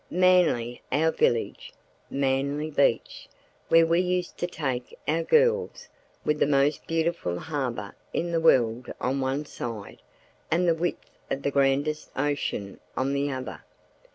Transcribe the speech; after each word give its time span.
Manly—"Our 0.09 1.11
Village"—Manly 1.11 2.71
Beach, 2.71 3.29
where 3.69 3.85
we 3.85 3.99
used 3.99 4.35
to 4.39 4.47
take 4.47 4.97
our 5.07 5.21
girls, 5.21 5.89
with 6.25 6.39
the 6.39 6.47
most 6.47 6.87
beautiful 6.87 7.37
harbour 7.37 7.93
in 8.11 8.31
the 8.31 8.39
world 8.41 8.91
on 8.99 9.21
one 9.21 9.45
side, 9.45 10.01
and 10.49 10.67
the 10.67 10.73
width 10.73 11.11
of 11.29 11.43
the 11.43 11.51
grandest 11.51 12.09
ocean 12.17 12.79
on 12.97 13.13
the 13.13 13.29
other. 13.31 13.63